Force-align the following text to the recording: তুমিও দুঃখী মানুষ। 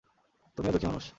তুমিও 0.57 0.71
দুঃখী 0.73 0.87
মানুষ। 0.87 1.05